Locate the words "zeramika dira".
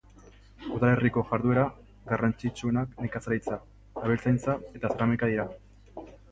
4.97-5.51